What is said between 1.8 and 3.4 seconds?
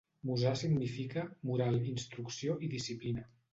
instrucció, i disciplina.